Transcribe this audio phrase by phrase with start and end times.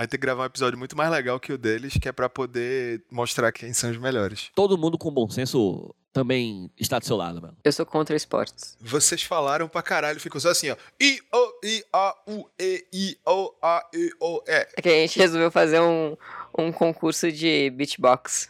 [0.00, 2.26] Aí tem que gravar um episódio muito mais legal que o deles, que é pra
[2.26, 4.50] poder mostrar quem são os melhores.
[4.54, 7.54] Todo mundo com bom senso também está do seu lado, mano.
[7.62, 8.78] Eu sou contra esportes.
[8.80, 10.76] Vocês falaram pra caralho, ficou só assim, ó.
[10.98, 14.66] I, O, I, A, U, E, I, O, A, E, O, E.
[14.74, 16.16] É que a gente resolveu fazer um,
[16.56, 18.48] um concurso de beatbox.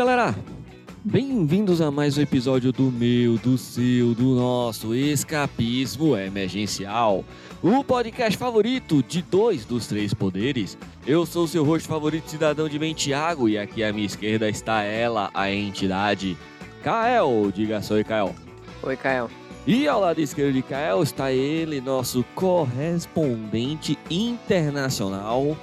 [0.00, 0.34] Galera!
[1.04, 7.22] Bem-vindos a mais um episódio do meu, do seu, do nosso Escapismo Emergencial,
[7.62, 10.78] o podcast favorito de dois dos três poderes.
[11.06, 14.48] Eu sou o seu host favorito, cidadão de bem, Thiago, e aqui à minha esquerda
[14.48, 16.34] está ela, a entidade,
[16.82, 17.52] Kael.
[17.54, 18.34] Diga só, Kael.
[18.82, 19.28] Oi, Caio.
[19.66, 25.58] E ao lado esquerdo de Kael está ele, nosso correspondente internacional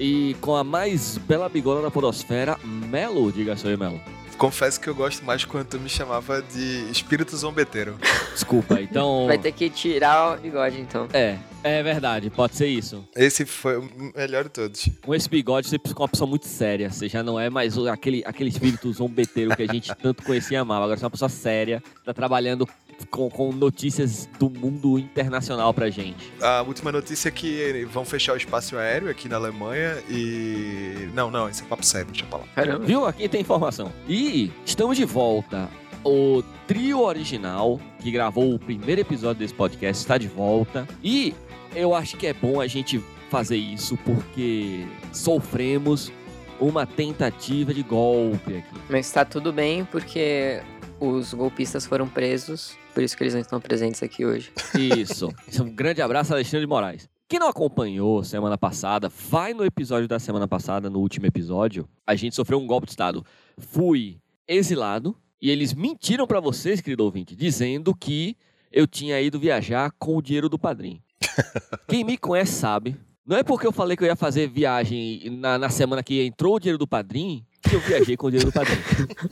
[0.00, 3.30] e com a mais bela bigona da podosfera, Melo.
[3.30, 4.00] Diga só aí, Melo.
[4.38, 7.98] Confesso que eu gosto mais quando tu me chamava de espírito zombeteiro.
[8.32, 9.26] Desculpa, então...
[9.26, 11.06] Vai ter que tirar o bigode, então.
[11.12, 13.06] É, é verdade, pode ser isso.
[13.14, 14.88] Esse foi o melhor de todos.
[15.02, 16.90] Com esse bigode, você precisa uma pessoa muito séria.
[16.90, 20.58] Você já não é mais aquele, aquele espírito zombeteiro que a gente tanto conhecia e
[20.58, 20.84] amava.
[20.84, 22.66] Agora você é uma pessoa séria, tá trabalhando
[23.06, 26.32] com, com notícias do mundo internacional pra gente.
[26.40, 31.08] A última notícia é que vão fechar o espaço aéreo aqui na Alemanha e.
[31.14, 32.44] Não, não, isso é papo sério, deixa eu falar.
[32.54, 32.84] Caramba.
[32.84, 33.06] Viu?
[33.06, 33.92] Aqui tem informação.
[34.08, 35.68] E estamos de volta.
[36.02, 40.88] O trio original, que gravou o primeiro episódio desse podcast, está de volta.
[41.04, 41.34] E
[41.74, 46.10] eu acho que é bom a gente fazer isso porque sofremos
[46.58, 48.80] uma tentativa de golpe aqui.
[48.88, 50.60] Mas tá tudo bem, porque
[50.98, 54.52] os golpistas foram presos, por isso que eles não estão presentes aqui hoje.
[54.78, 55.30] Isso.
[55.58, 57.08] Um grande abraço, Alexandre de Moraes.
[57.26, 61.88] Quem não acompanhou semana passada, vai no episódio da semana passada, no último episódio.
[62.06, 63.24] A gente sofreu um golpe de Estado.
[63.56, 68.36] Fui exilado e eles mentiram pra vocês, querido ouvinte, dizendo que
[68.70, 71.02] eu tinha ido viajar com o dinheiro do padrinho.
[71.88, 72.96] Quem me conhece sabe.
[73.24, 76.56] Não é porque eu falei que eu ia fazer viagem na, na semana que entrou
[76.56, 78.82] o dinheiro do padrinho que eu viajei com o dinheiro do padrinho.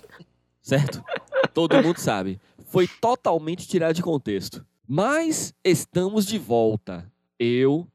[0.63, 1.03] certo?
[1.53, 2.41] Todo mundo sabe.
[2.69, 4.65] Foi totalmente tirado de contexto.
[4.87, 7.11] Mas estamos de volta.
[7.39, 7.87] Eu,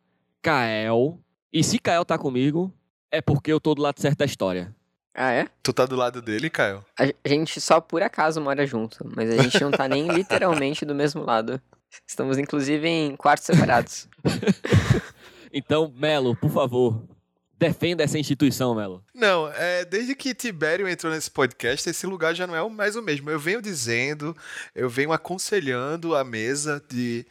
[0.42, 1.20] Kael.
[1.52, 2.74] E se Kael tá comigo,
[3.12, 4.76] é porque eu tô do lado certo da história.
[5.14, 5.48] Ah, é?
[5.62, 6.84] Tu tá do lado dele, Caio?
[7.00, 10.86] A a gente só por acaso mora junto, mas a gente não tá nem literalmente
[10.86, 11.62] do mesmo lado.
[12.08, 14.10] Estamos inclusive em quartos separados.
[15.56, 17.04] Então, Melo, por favor,
[17.68, 19.04] defenda essa instituição, Melo.
[19.14, 23.02] Não, é, desde que Tibério entrou nesse podcast, esse lugar já não é mais o
[23.02, 23.30] mesmo.
[23.30, 24.36] Eu venho dizendo,
[24.76, 27.26] eu venho aconselhando a mesa de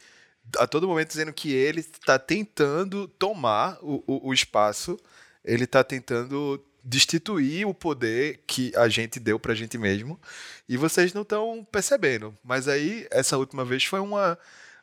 [0.59, 4.99] a todo momento dizendo que ele está tentando tomar o, o- o espaço,
[5.43, 10.19] ele está tentando destituir o poder que a gente deu pra gente mesmo.
[10.67, 12.35] E vocês não estão percebendo.
[12.43, 14.37] Mas aí, essa última vez foi uma,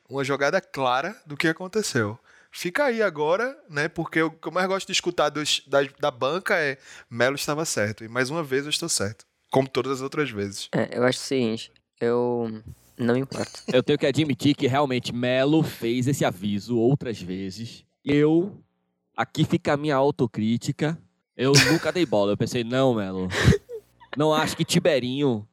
[0.09, 2.19] uma jogada clara do que aconteceu.
[2.53, 3.89] Fica aí agora, né?
[3.89, 6.79] Porque o que eu mais gosto de escutar dos- da, da banca é
[7.09, 8.05] Melo estava certo.
[8.05, 9.25] E mais uma vez eu estou certo.
[9.51, 10.69] Como todas as outras vezes.
[10.73, 12.63] É, eu acho o seguinte, eu
[12.99, 13.61] não me importo.
[13.73, 17.85] Eu tenho que admitir que realmente Melo fez esse aviso outras vezes.
[18.05, 18.63] Eu,
[19.17, 20.99] aqui fica a minha autocrítica.
[21.37, 22.33] Eu nunca dei bola.
[22.33, 23.29] Eu pensei, não, Melo.
[24.17, 25.47] Não acho que Tiberinho.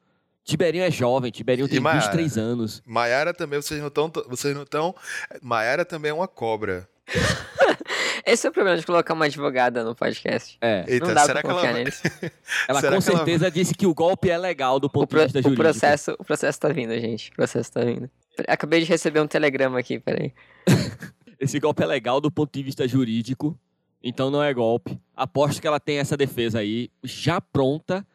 [0.48, 2.00] Tiberinho é jovem, Tiberinho tem Maiara?
[2.06, 2.82] 23 anos.
[2.86, 4.10] Maiara também, vocês não estão.
[4.28, 4.94] Vocês não estão.
[5.42, 6.88] Maiara também é uma cobra.
[8.24, 10.56] Esse é o problema de colocar uma advogada no podcast.
[10.60, 10.84] É.
[10.88, 12.02] Eita, não dá será pra que ela confiar neles.
[12.68, 15.08] Ela Será com que ela- certeza disse que o golpe é legal do O, ponto
[15.08, 15.62] pro- de vista o jurídico.
[15.62, 17.30] processo, o processo tá vindo, gente.
[17.30, 18.10] O processo tá vindo.
[18.46, 20.32] Acabei de receber um telegrama aqui, peraí.
[21.40, 23.58] Esse golpe é legal do ponto de vista jurídico,
[24.02, 24.98] então não é golpe.
[25.16, 28.06] Aposto que ela tem essa defesa aí já pronta,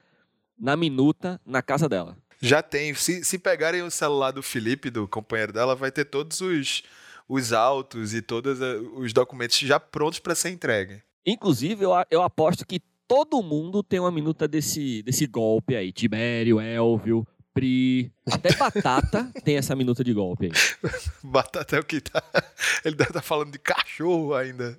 [0.60, 2.16] na minuta, na casa dela.
[2.44, 2.94] Já tem.
[2.94, 6.84] Se, se pegarem o celular do Felipe, do companheiro dela, vai ter todos os,
[7.28, 11.02] os autos e todos eh, os documentos já prontos para ser entregue.
[11.26, 15.94] Inclusive, eu, eu aposto que todo mundo tem uma minuta desse, desse golpe aí.
[15.94, 20.52] Tibério, Elvio, Pri, até Batata tem essa minuta de golpe aí.
[21.24, 22.22] Batata é o que tá.
[22.84, 24.78] Ele deve estar falando de cachorro ainda.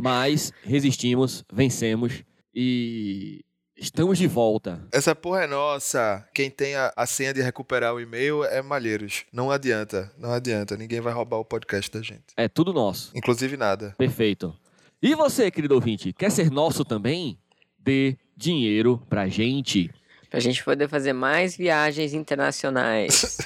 [0.00, 2.24] Mas resistimos, vencemos
[2.54, 3.44] e
[3.80, 4.80] estamos de volta.
[4.92, 6.24] Essa porra é nossa.
[6.34, 9.24] Quem tem a, a senha de recuperar o e-mail é Malheiros.
[9.32, 10.76] Não adianta, não adianta.
[10.76, 12.22] Ninguém vai roubar o podcast da gente.
[12.36, 13.10] É tudo nosso.
[13.14, 13.94] Inclusive nada.
[13.96, 14.54] Perfeito.
[15.02, 17.38] E você, querido ouvinte, quer ser nosso também?
[17.78, 19.90] Dê dinheiro pra gente.
[20.28, 23.38] Pra gente poder fazer mais viagens internacionais.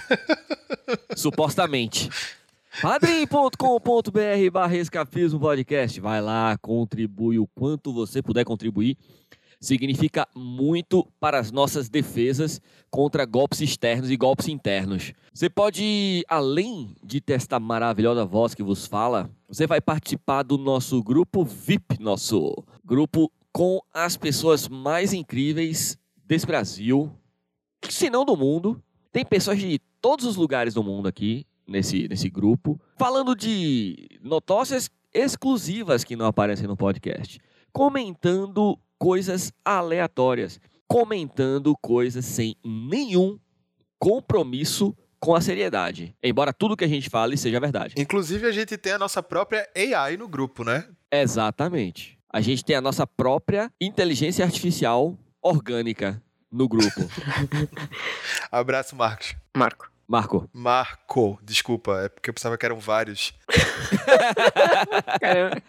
[1.17, 2.11] Supostamente.
[2.83, 6.01] padrim.com.br barra escapismo podcast.
[6.01, 8.99] Vai lá, contribui o quanto você puder contribuir.
[9.65, 15.15] Significa muito para as nossas defesas contra golpes externos e golpes internos.
[15.33, 20.59] Você pode, além de ter esta maravilhosa voz que vos fala, você vai participar do
[20.59, 25.97] nosso grupo VIP, nosso grupo com as pessoas mais incríveis
[26.27, 27.11] desse Brasil,
[27.89, 28.79] se não do mundo.
[29.11, 34.91] Tem pessoas de todos os lugares do mundo aqui nesse, nesse grupo, falando de notócias
[35.15, 37.41] exclusivas que não aparecem no podcast,
[37.73, 43.39] comentando coisas aleatórias, comentando coisas sem nenhum
[43.99, 46.15] compromisso com a seriedade.
[46.23, 47.95] Embora tudo que a gente fale seja verdade.
[47.97, 50.87] Inclusive, a gente tem a nossa própria AI no grupo, né?
[51.11, 52.19] Exatamente.
[52.31, 57.01] A gente tem a nossa própria inteligência artificial orgânica no grupo.
[58.53, 59.35] Abraço, Marcos.
[59.57, 59.94] Marco.
[60.07, 60.49] Marco.
[60.53, 63.33] Marco, desculpa, é porque eu pensava que eram vários.
[65.21, 65.63] Caramba.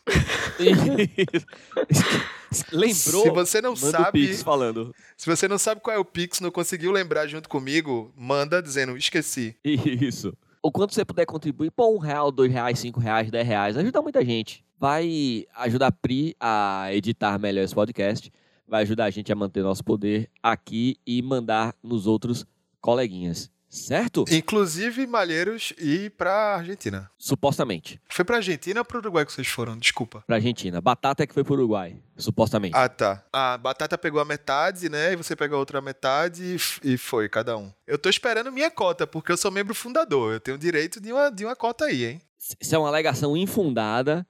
[2.71, 3.23] Lembrou?
[3.23, 4.93] Se você não sabe, pix falando.
[5.17, 8.95] se você não sabe qual é o pix, não conseguiu lembrar junto comigo, manda dizendo
[8.95, 9.55] esqueci.
[9.65, 10.31] Isso.
[10.63, 13.99] O quanto você puder contribuir, pô, um real, dois reais, cinco reais, dez reais, ajuda
[13.99, 14.63] muita gente.
[14.77, 18.31] Vai ajudar a Pri a editar melhor esse podcast,
[18.67, 22.45] vai ajudar a gente a manter nosso poder aqui e mandar nos outros
[22.79, 24.25] coleguinhas, certo?
[24.29, 27.09] Inclusive Malheiros e pra Argentina.
[27.17, 27.99] Supostamente.
[28.09, 29.77] Foi pra Argentina ou pro Uruguai que vocês foram?
[29.77, 30.23] Desculpa.
[30.27, 30.81] Pra Argentina.
[30.81, 32.75] Batata é que foi pro Uruguai, supostamente.
[32.75, 33.23] Ah, tá.
[33.31, 35.13] A Batata pegou a metade, né?
[35.13, 37.71] E você pegou a outra metade e e foi, cada um.
[37.87, 40.33] Eu tô esperando minha cota, porque eu sou membro fundador.
[40.33, 42.21] Eu tenho direito de uma, de uma cota aí, hein?
[42.59, 44.25] Isso é uma alegação infundada.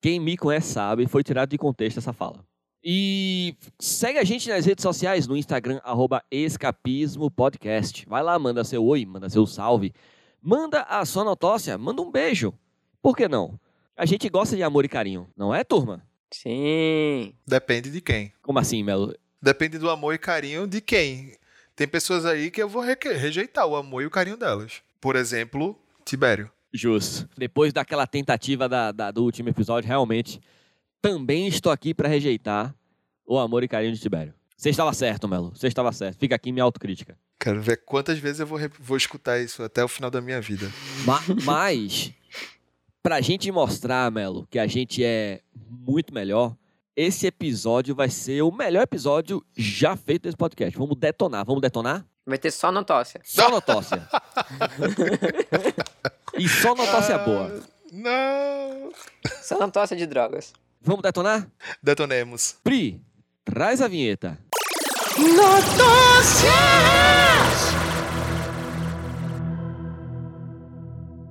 [0.00, 2.44] Quem me conhece sabe, foi tirado de contexto essa fala.
[2.88, 8.06] E segue a gente nas redes sociais, no Instagram, arroba Escapismo Podcast.
[8.08, 9.92] Vai lá, manda seu oi, manda seu salve.
[10.40, 12.54] Manda a sua notócia, manda um beijo.
[13.02, 13.58] Por que não?
[13.96, 16.00] A gente gosta de amor e carinho, não é, turma?
[16.32, 17.34] Sim.
[17.44, 18.32] Depende de quem.
[18.40, 19.12] Como assim, Melo?
[19.42, 21.32] Depende do amor e carinho de quem.
[21.74, 24.80] Tem pessoas aí que eu vou re- rejeitar o amor e o carinho delas.
[25.00, 26.48] Por exemplo, Tibério.
[26.72, 27.28] Justo.
[27.36, 30.40] Depois daquela tentativa da, da- do último episódio, realmente,
[31.02, 32.74] também estou aqui para rejeitar
[33.26, 34.34] o amor e carinho de Tibério.
[34.56, 35.52] Você estava certo, Melo.
[35.54, 36.18] Você estava certo.
[36.18, 37.16] Fica aqui minha autocrítica.
[37.38, 40.70] Quero ver quantas vezes eu vou, vou escutar isso até o final da minha vida.
[41.04, 42.12] Ma- Mas,
[43.02, 46.56] pra gente mostrar, Melo, que a gente é muito melhor,
[46.96, 50.76] esse episódio vai ser o melhor episódio já feito desse podcast.
[50.78, 51.44] Vamos detonar.
[51.44, 52.06] Vamos detonar?
[52.24, 53.20] Vai ter só notócia.
[53.22, 54.08] Só notócia.
[56.38, 57.62] e só notócia boa.
[57.92, 58.90] Não!
[59.42, 60.52] Só notócia de drogas.
[60.86, 61.50] Vamos detonar?
[61.82, 62.60] Detonemos.
[62.62, 63.02] Pri,
[63.44, 64.38] traz a vinheta.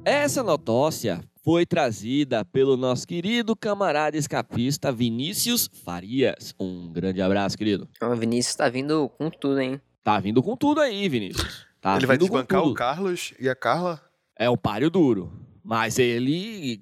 [0.03, 6.53] Essa notócia foi trazida pelo nosso querido camarada escapista Vinícius Farias.
[6.59, 7.87] Um grande abraço, querido.
[8.01, 9.79] O Vinícius tá vindo com tudo, hein?
[10.03, 11.65] Tá vindo com tudo aí, Vinícius.
[11.79, 14.01] Tá Ele vai vindo com desbancar o Carlos e a Carla?
[14.35, 15.31] É um páreo duro,
[15.63, 16.81] mas ele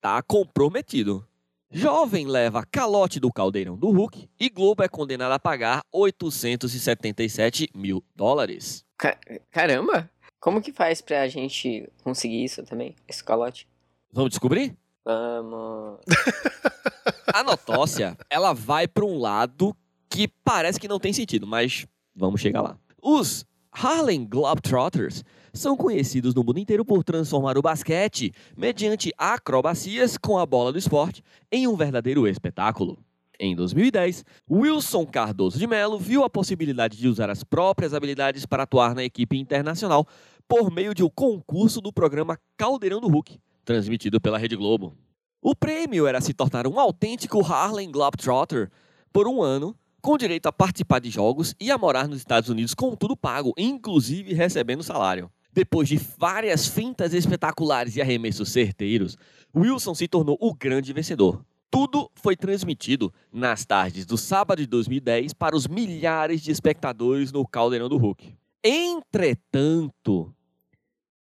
[0.00, 1.26] tá comprometido.
[1.72, 8.02] Jovem leva calote do caldeirão do Hulk e Globo é condenado a pagar 877 mil
[8.14, 8.84] dólares.
[8.98, 9.16] Ca-
[9.52, 10.10] Caramba!
[10.40, 12.96] Como que faz pra gente conseguir isso também?
[13.06, 13.68] Esse calote?
[14.12, 14.74] Vamos descobrir?
[15.04, 16.00] Vamos.
[17.32, 19.76] A notócia, ela vai para um lado
[20.08, 21.86] que parece que não tem sentido, mas
[22.16, 22.76] vamos chegar lá.
[23.00, 25.22] Os Harlem Globetrotters
[25.52, 30.78] são conhecidos no mundo inteiro por transformar o basquete, mediante acrobacias com a bola do
[30.78, 32.98] esporte, em um verdadeiro espetáculo.
[33.38, 38.64] Em 2010, Wilson Cardoso de Mello viu a possibilidade de usar as próprias habilidades para
[38.64, 40.06] atuar na equipe internacional
[40.46, 44.94] por meio de um concurso do programa Caldeirão do Hulk, transmitido pela Rede Globo.
[45.40, 48.70] O prêmio era se tornar um autêntico Harlem Globetrotter
[49.10, 52.74] por um ano, com direito a participar de jogos e a morar nos Estados Unidos
[52.74, 55.30] com tudo pago, inclusive recebendo salário.
[55.52, 59.16] Depois de várias fintas espetaculares e arremessos certeiros,
[59.54, 61.44] Wilson se tornou o grande vencedor.
[61.70, 67.46] Tudo foi transmitido nas tardes do sábado de 2010 para os milhares de espectadores no
[67.46, 68.34] Caldeirão do Hulk.
[68.62, 70.34] Entretanto,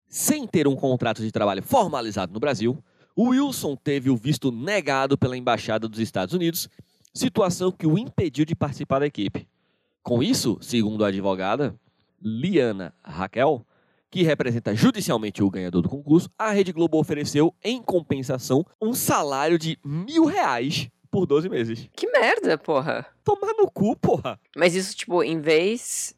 [0.07, 2.83] sem ter um contrato de trabalho formalizado no Brasil,
[3.17, 6.67] Wilson teve o visto negado pela Embaixada dos Estados Unidos,
[7.13, 9.47] situação que o impediu de participar da equipe.
[10.01, 11.75] Com isso, segundo a advogada
[12.21, 13.65] Liana Raquel,
[14.11, 19.57] que representa judicialmente o ganhador do concurso, a Rede Globo ofereceu, em compensação, um salário
[19.57, 21.89] de mil reais por 12 meses.
[21.95, 23.05] Que merda, porra.
[23.23, 24.37] Tomar no cu, porra.
[24.55, 26.13] Mas isso, tipo, em vez.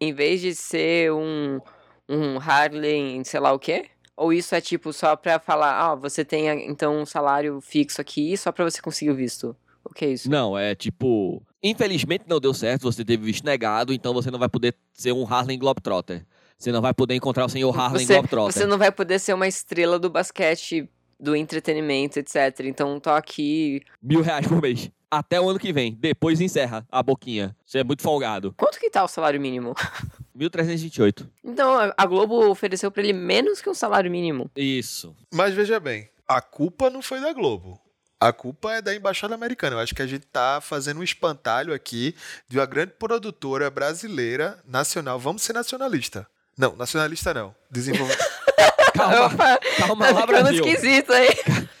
[0.00, 1.60] Em vez de ser um.
[2.08, 3.88] Um Harley, sei lá o quê?
[4.16, 8.36] Ou isso é tipo só pra falar, ah, você tem então um salário fixo aqui
[8.36, 9.56] só pra você conseguir o visto?
[9.84, 10.28] O que é isso?
[10.28, 11.40] Não, é tipo.
[11.62, 15.24] Infelizmente não deu certo, você teve visto negado, então você não vai poder ser um
[15.24, 16.26] Harlem Globetrotter.
[16.60, 18.52] Você não vai poder encontrar o senhor Harlem você, Globetrotter.
[18.52, 20.86] você não vai poder ser uma estrela do basquete,
[21.18, 22.36] do entretenimento, etc.
[22.64, 23.80] Então tô aqui.
[24.02, 24.90] Mil reais por mês.
[25.10, 25.96] Até o ano que vem.
[25.98, 27.56] Depois encerra a boquinha.
[27.66, 28.54] Você é muito folgado.
[28.58, 29.74] Quanto que tá o salário mínimo?
[30.38, 31.26] 1.328.
[31.42, 34.50] Então a- a Globo ofereceu pra ele menos que um salário mínimo.
[34.54, 35.16] Isso.
[35.32, 37.80] Mas veja bem, a culpa não foi da Globo.
[38.20, 39.76] A culpa é da Embaixada Americana.
[39.76, 42.14] Eu acho que a gente tá fazendo um espantalho aqui
[42.48, 45.18] de uma grande produtora brasileira nacional.
[45.18, 46.26] Vamos ser nacionalista.
[46.60, 47.54] Não, nacionalista não.
[47.70, 48.14] Desenvolve...
[48.92, 50.66] Calma, Opa, calma tá ficando Brasil.
[50.66, 51.28] esquisito aí.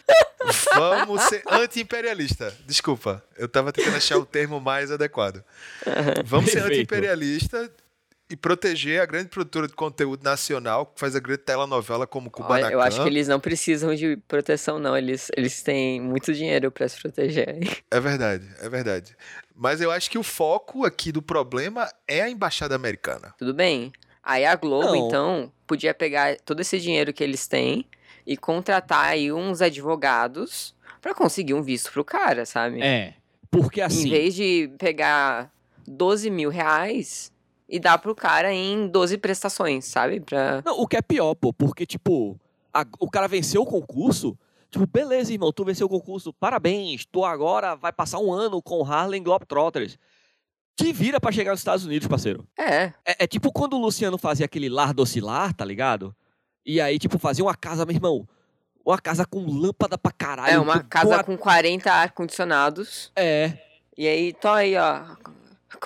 [0.74, 2.56] Vamos ser anti-imperialista.
[2.66, 5.44] Desculpa, eu tava tentando achar o termo mais adequado.
[6.24, 6.72] Vamos ser Perfeito.
[6.72, 7.70] anti-imperialista
[8.30, 12.32] e proteger a grande produtora de conteúdo nacional que faz a grande telenovela como Olha,
[12.32, 12.72] Kubanacan.
[12.72, 14.96] eu acho que eles não precisam de proteção, não.
[14.96, 17.82] Eles, eles têm muito dinheiro pra se proteger.
[17.90, 19.16] É verdade, é verdade.
[19.54, 23.34] Mas eu acho que o foco aqui do problema é a embaixada americana.
[23.36, 23.92] Tudo bem.
[24.22, 25.06] Aí a Globo, Não.
[25.06, 27.86] então, podia pegar todo esse dinheiro que eles têm
[28.26, 32.82] e contratar aí uns advogados pra conseguir um visto pro cara, sabe?
[32.82, 33.14] É.
[33.50, 34.10] Porque Em assim.
[34.10, 35.50] vez de pegar
[35.86, 37.32] 12 mil reais
[37.68, 40.20] e dar pro cara em 12 prestações, sabe?
[40.20, 40.62] Pra...
[40.64, 42.38] Não, o que é pior, pô, porque, tipo,
[42.72, 44.36] a- o cara venceu o concurso.
[44.70, 48.84] Tipo, beleza, irmão, tu venceu o concurso, parabéns, tu agora vai passar um ano com
[48.84, 49.98] Harlem Globetrotters.
[50.84, 52.46] Te vira pra chegar nos Estados Unidos, parceiro.
[52.58, 56.14] É, É, é tipo quando o Luciano fazia aquele lar docilar, tá ligado?
[56.64, 58.28] E aí, tipo, fazia uma casa, meu irmão,
[58.84, 60.52] uma casa com lâmpada pra caralho.
[60.54, 63.10] é uma com- casa com a- com 40 ar-condicionados.
[63.16, 63.52] É,
[63.96, 65.02] E aí, tô aí, ó,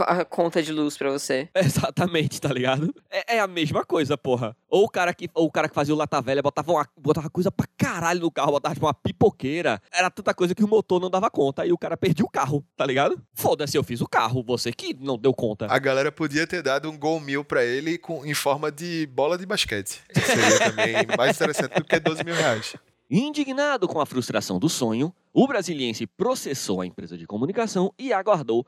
[0.00, 1.48] a conta de luz pra você.
[1.54, 2.94] exatamente, tá ligado?
[3.10, 4.56] É, é a mesma coisa, porra.
[4.68, 7.28] Ou o cara que, ou o cara que fazia o lata velha botava, uma, botava
[7.30, 9.80] coisa pra caralho no carro, botava tipo uma pipoqueira.
[9.92, 11.62] Era tanta coisa que o motor não dava conta.
[11.62, 13.20] Aí o cara perdia o carro, tá ligado?
[13.34, 15.66] Foda-se, eu fiz o carro, você que não deu conta.
[15.70, 19.36] A galera podia ter dado um gol mil pra ele com, em forma de bola
[19.36, 20.02] de basquete.
[20.12, 22.74] Seria também mais interessante do que 12 mil reais.
[23.10, 28.66] Indignado com a frustração do sonho, o brasiliense processou a empresa de comunicação e aguardou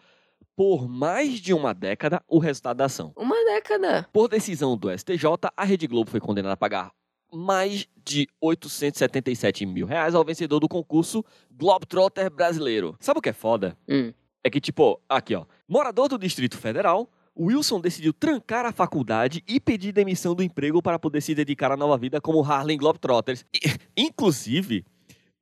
[0.57, 3.13] por mais de uma década o resultado da ação.
[3.15, 4.09] Uma década.
[4.13, 6.91] Por decisão do STJ, a Rede Globo foi condenada a pagar
[7.33, 12.97] mais de 877 mil reais ao vencedor do concurso Globetrotter brasileiro.
[12.99, 13.77] Sabe o que é foda?
[13.89, 14.13] Hum.
[14.43, 19.61] É que, tipo, aqui ó, morador do Distrito Federal, Wilson decidiu trancar a faculdade e
[19.61, 23.45] pedir demissão do emprego para poder se dedicar à nova vida como Harlem Globetrotters.
[23.53, 23.61] E,
[23.97, 24.85] inclusive,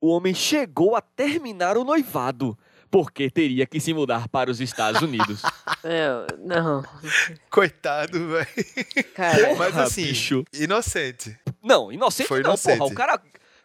[0.01, 2.59] o homem chegou a terminar o noivado,
[2.95, 5.43] porque teria que se mudar para os Estados Unidos.
[5.83, 6.85] Meu, não.
[7.51, 8.47] Coitado, velho.
[9.17, 10.45] Cara, Mas assim, bicho.
[10.53, 11.37] inocente.
[11.61, 12.79] Não, inocente Foi não, inocente.
[12.79, 12.93] porra.
[12.93, 13.21] O cara.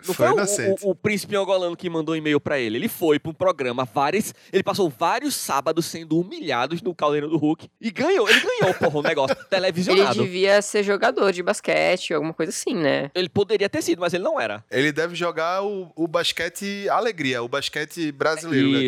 [0.08, 2.77] Não Foi foi, o- o, o príncipe angolano que mandou e-mail pra ele.
[2.77, 4.34] Ele foi pra um programa, vários.
[4.51, 7.68] Ele passou vários sábados sendo humilhado no caldeirão do Hulk.
[7.82, 10.20] E ganhou, ele ganhou, porra, o negócio ele televisionado.
[10.22, 13.12] Ele, devia ser jogador de basquete, alguma coisa assim, né?
[13.29, 14.63] poderia ter sido, mas ele não era.
[14.72, 18.84] Ele deve jogar o, o basquete alegria, o basquete brasileiro, né?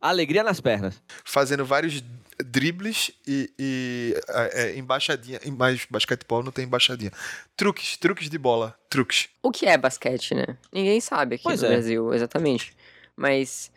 [0.00, 1.00] Alegria nas pernas.
[1.24, 2.02] fazendo vários
[2.44, 4.14] dribles e, e
[4.52, 5.40] é, embaixadinha.
[5.56, 7.10] Mas basquetebol não tem embaixadinha.
[7.56, 8.76] Truques, truques de bola.
[8.90, 9.28] Truques.
[9.42, 10.56] O que é basquete, né?
[10.72, 11.70] Ninguém sabe aqui Pois no é.
[11.70, 12.74] Brasil, exatamente.
[13.16, 13.70] Mas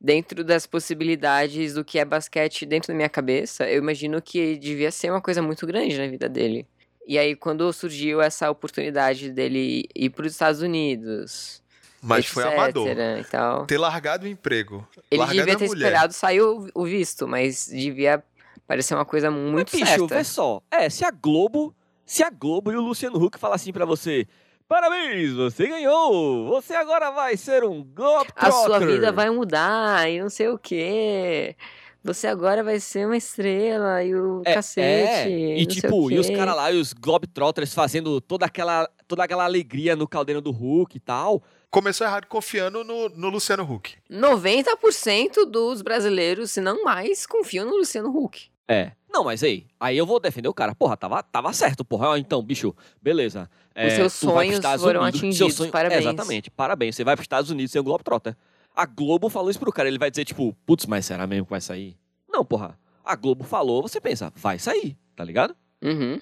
[0.00, 4.90] dentro das possibilidades do que é basquete dentro da minha cabeça, eu imagino que devia
[4.90, 6.66] ser uma coisa muito grande na vida dele.
[7.06, 11.62] E aí, quando surgiu essa oportunidade dele ir para os Estados Unidos,
[12.04, 12.88] Mas foi amador.
[12.88, 14.86] E tal, Ter largado o emprego.
[15.10, 15.86] ele largado devia a ter mulher.
[15.86, 18.22] esperado sair o, o visto, mas devia
[18.66, 20.14] parecer uma coisa muito mas, bicho, certa.
[20.16, 20.60] vê só.
[20.70, 21.74] É, se a Globo.
[22.06, 24.26] Se a Globo e o Luciano Huck falar assim pra você.
[24.68, 26.48] Parabéns, você ganhou!
[26.48, 28.48] Você agora vai ser um Globetrotter!
[28.48, 31.54] A sua vida vai mudar e não sei o quê.
[32.02, 35.32] Você agora vai ser uma estrela e o É, cacete.
[35.32, 38.88] é, e não sei tipo, e os caras lá, e os Globetrotters fazendo toda aquela
[39.08, 41.42] toda aquela alegria no caldeirão do Hulk e tal.
[41.74, 43.96] Começou errado confiando no, no Luciano Huck.
[44.08, 48.48] 90% dos brasileiros, se não mais, confiam no Luciano Huck.
[48.68, 48.92] É.
[49.12, 50.72] Não, mas aí, aí eu vou defender o cara.
[50.72, 52.10] Porra, tava, tava certo, porra.
[52.10, 53.50] Ó, Então, bicho, beleza.
[53.74, 56.00] É, seus vai pros sonhos foram Unidos, atingidos, seu parabéns.
[56.02, 56.94] Exatamente, parabéns.
[56.94, 58.36] Você vai pros Estados Unidos sem o Globetrotter.
[58.76, 61.50] A Globo falou isso pro cara, ele vai dizer, tipo, putz, mas será mesmo que
[61.50, 61.96] vai sair?
[62.28, 62.78] Não, porra.
[63.04, 65.56] A Globo falou, você pensa, vai sair, tá ligado?
[65.82, 66.20] Uhum.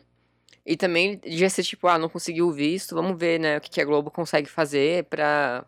[0.65, 3.69] E também devia ser tipo, ah, não conseguiu o visto, vamos ver, né, o que,
[3.69, 5.65] que a Globo consegue fazer pra,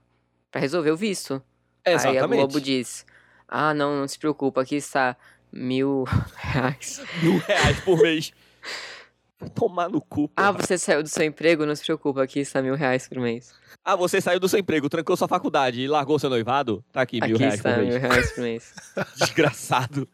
[0.51, 1.43] pra resolver o visto.
[1.85, 2.39] Aí a Exatamente.
[2.39, 3.05] Globo diz,
[3.49, 5.17] ah, não, não se preocupa, aqui está
[5.53, 6.05] mil
[6.37, 7.03] reais.
[7.23, 8.33] Mil reais por mês.
[9.55, 10.49] Tomar no cu, porra.
[10.49, 13.53] Ah, você saiu do seu emprego, não se preocupa, aqui está mil reais por mês.
[13.85, 16.83] Ah, você saiu do seu emprego, trancou sua faculdade e largou seu noivado?
[16.93, 18.03] Tá aqui, mil aqui reais está por mil mês.
[18.03, 18.75] reais por mês.
[19.19, 20.09] Desgraçado.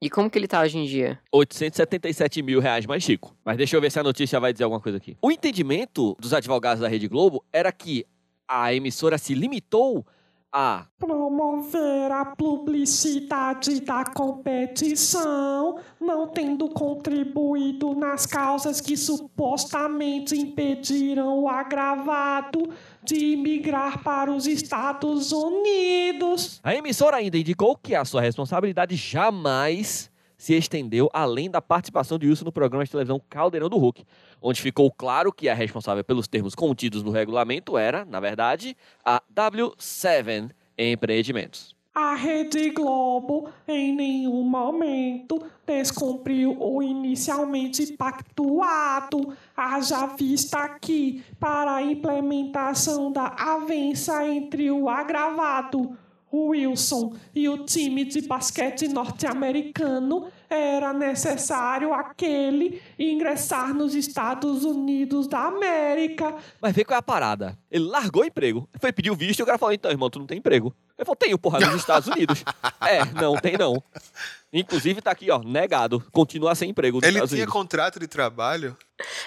[0.00, 1.18] E como que ele tá hoje em dia?
[1.32, 3.34] 877 mil reais mais chico.
[3.44, 5.16] Mas deixa eu ver se a notícia vai dizer alguma coisa aqui.
[5.20, 8.06] O entendimento dos advogados da Rede Globo era que
[8.46, 10.06] a emissora se limitou
[10.52, 21.48] a Promover a publicidade da competição, não tendo contribuído nas causas que supostamente impediram o
[21.48, 22.70] agravado
[23.02, 26.60] de migrar para os Estados Unidos.
[26.62, 32.28] A emissora ainda indicou que a sua responsabilidade jamais se estendeu além da participação de
[32.28, 34.04] Wilson no programa de televisão Caldeirão do Hulk,
[34.40, 39.20] onde ficou claro que a responsável pelos termos contidos no regulamento era, na verdade, a
[39.34, 41.77] W7 Empreendimentos.
[42.00, 51.82] A Rede Globo em nenhum momento descumpriu o inicialmente pactuado, haja vista que, para a
[51.82, 55.98] implementação da avença entre o agravado
[56.32, 65.46] Wilson e o time de basquete norte-americano, era necessário aquele ingressar nos Estados Unidos da
[65.46, 66.36] América.
[66.60, 67.58] Mas vê qual é a parada.
[67.70, 70.18] Ele largou o emprego, foi pedir o visto e o cara falou, então, irmão, tu
[70.18, 70.74] não tem emprego.
[70.96, 72.42] Ele falou, tenho, porra, nos Estados Unidos.
[72.80, 73.82] é, não, tem não.
[74.52, 76.00] Inclusive tá aqui, ó, negado.
[76.10, 77.52] Continua sem emprego Ele Estados tinha Unidos.
[77.52, 78.76] contrato de trabalho.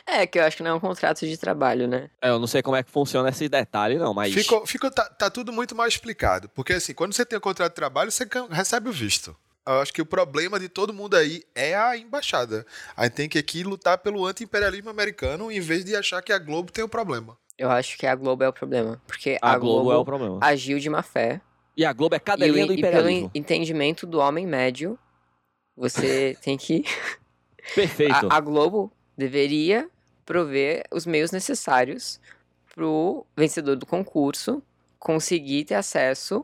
[0.06, 2.10] É, que eu acho que não é um contrato de trabalho, né?
[2.22, 4.34] É, eu não sei como é que funciona esse detalhe, não, mas...
[4.34, 6.50] Ficou, ficou, tá, tá tudo muito mal explicado.
[6.50, 9.36] Porque assim, quando você tem um contrato de trabalho, você recebe o visto.
[9.67, 12.65] Eu acho que o problema de todo mundo aí é a embaixada.
[12.97, 16.39] A gente tem que aqui lutar pelo anti-imperialismo americano em vez de achar que a
[16.39, 17.38] Globo tem o problema.
[17.58, 19.00] Eu acho que a Globo é o problema.
[19.06, 20.38] Porque A, a, Globo, Globo, é o problema.
[20.41, 21.39] agiu de má fé.
[21.78, 23.32] E a Globo é E, o- cadelinha do e pelo imperialismo.
[23.34, 24.97] en- entendimento do homem médio,
[25.78, 26.84] você tem que.
[27.76, 28.28] Perfeito.
[28.30, 29.88] A, a Globo deveria
[30.26, 32.19] prover os meios necessários
[32.74, 34.63] pro vencedor do concurso
[34.97, 36.43] conseguir ter acesso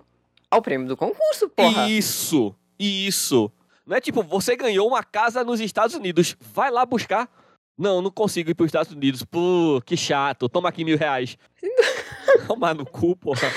[0.51, 1.87] ao prêmio do concurso, porra.
[1.89, 3.51] Isso, isso.
[3.85, 7.29] Não é tipo, você ganhou uma casa nos Estados Unidos, vai lá buscar.
[7.77, 9.23] Não, não consigo ir para os Estados Unidos.
[9.23, 10.49] Pô, que chato.
[10.49, 11.37] Toma aqui mil reais.
[12.47, 13.51] Tomar no cu, porra.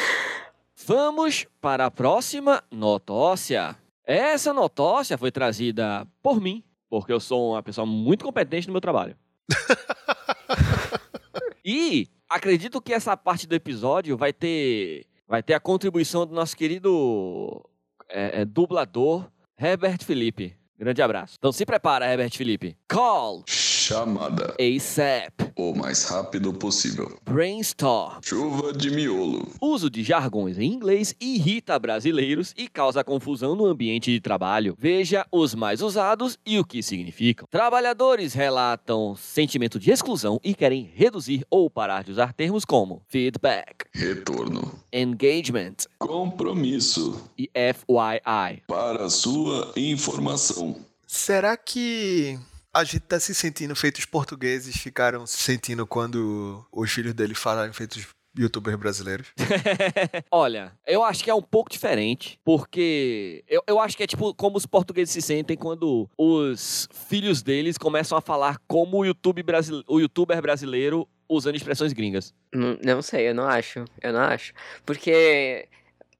[0.87, 3.76] Vamos para a próxima notócia.
[4.04, 8.80] Essa notócia foi trazida por mim, porque eu sou uma pessoa muito competente no meu
[8.80, 9.16] trabalho.
[11.64, 16.56] e acredito que essa parte do episódio vai ter, vai ter a contribuição do nosso
[16.56, 17.62] querido
[18.11, 20.57] é, é, dublador Herbert Felipe.
[20.79, 21.37] Grande abraço.
[21.38, 22.77] Então se prepara, Herbert Felipe.
[22.88, 23.44] Call
[23.90, 24.55] Chamada.
[24.57, 25.50] ASAP.
[25.57, 27.18] O mais rápido possível.
[27.24, 28.20] Brainstorm.
[28.22, 29.50] Chuva de miolo.
[29.61, 34.76] Uso de jargões em inglês irrita brasileiros e causa confusão no ambiente de trabalho.
[34.79, 37.48] Veja os mais usados e o que significam.
[37.50, 43.87] Trabalhadores relatam sentimento de exclusão e querem reduzir ou parar de usar termos como feedback,
[43.92, 44.72] Retorno.
[44.92, 47.29] engagement Compromisso.
[47.37, 48.62] e FYI.
[48.68, 50.76] Para sua informação.
[51.09, 52.38] Será que
[52.72, 57.72] a gente tá se sentindo feitos portugueses ficaram se sentindo quando os filhos dele falaram
[57.72, 58.06] feitos
[58.38, 59.28] youtubers brasileiros?
[60.30, 64.33] Olha, eu acho que é um pouco diferente, porque eu, eu acho que é tipo
[64.35, 69.42] como os portugueses se sentem quando os filhos deles começam a falar como o, YouTube
[69.42, 72.33] brasile- o youtuber brasileiro usando expressões gringas.
[72.52, 73.85] Não, não sei, eu não acho.
[74.02, 74.52] Eu não acho.
[74.85, 75.68] Porque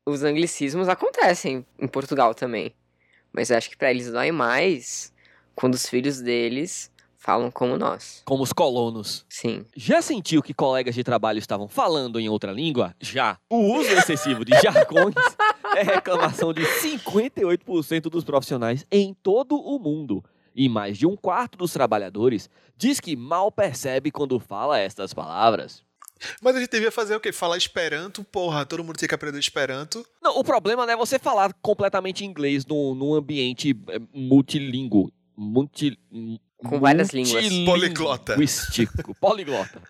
[0.07, 2.75] os anglicismos acontecem em Portugal também.
[3.33, 5.13] Mas eu acho que pra eles dói mais
[5.55, 8.23] quando os filhos deles falam como nós.
[8.25, 9.25] Como os colonos.
[9.29, 9.65] Sim.
[9.77, 12.95] Já sentiu que colegas de trabalho estavam falando em outra língua?
[12.99, 13.39] Já.
[13.49, 15.15] O uso excessivo de jargões
[15.77, 20.25] é reclamação de 58% dos profissionais em todo o mundo.
[20.55, 25.83] E mais de um quarto dos trabalhadores diz que mal percebe quando fala estas palavras.
[26.43, 27.33] Mas a gente devia fazer o quê?
[27.33, 28.23] Falar Esperanto?
[28.25, 30.05] Porra, todo mundo tinha que aprender Esperanto.
[30.23, 35.13] Não, o problema não é você falar completamente inglês num, num ambiente é, multilíngue.
[35.43, 35.99] Multi,
[36.59, 37.49] Com várias línguas.
[37.65, 38.33] Poliglota.
[38.35, 39.15] Linguístico.
[39.15, 39.81] Poliglota.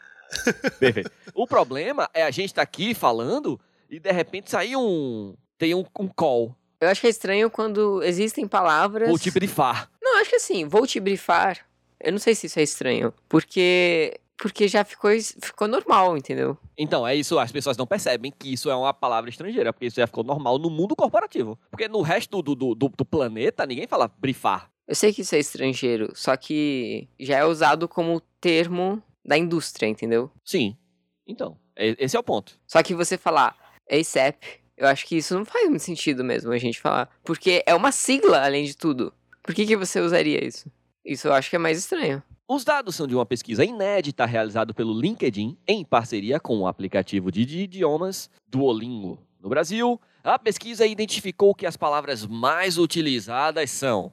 [0.78, 1.10] Perfeito.
[1.34, 3.60] O problema é a gente tá aqui falando
[3.90, 5.34] e de repente sair um.
[5.58, 6.54] Tem um, um call.
[6.80, 9.08] Eu acho que é estranho quando existem palavras.
[9.08, 9.90] Vou te brifar.
[10.00, 11.58] Não, acho que assim, vou te brifar.
[11.98, 13.12] Eu não sei se isso é estranho.
[13.28, 14.20] Porque.
[14.36, 15.10] Porque já ficou,
[15.42, 16.56] ficou normal, entendeu?
[16.78, 17.38] Então, é isso.
[17.38, 20.58] As pessoas não percebem que isso é uma palavra estrangeira, porque isso já ficou normal
[20.58, 21.58] no mundo corporativo.
[21.70, 24.69] Porque no resto do, do, do, do planeta, ninguém fala brifar.
[24.90, 29.86] Eu sei que isso é estrangeiro, só que já é usado como termo da indústria,
[29.86, 30.28] entendeu?
[30.44, 30.76] Sim.
[31.24, 32.58] Então, é- esse é o ponto.
[32.66, 33.56] Só que você falar
[33.88, 34.42] ASAP,
[34.76, 37.08] eu acho que isso não faz muito sentido mesmo a gente falar.
[37.22, 39.14] Porque é uma sigla, além de tudo.
[39.44, 40.68] Por que, que você usaria isso?
[41.04, 42.20] Isso eu acho que é mais estranho.
[42.48, 47.30] Os dados são de uma pesquisa inédita realizada pelo LinkedIn em parceria com o aplicativo
[47.30, 49.24] de de idiomas Duolingo.
[49.38, 54.12] No Brasil, a pesquisa identificou que as palavras mais utilizadas são: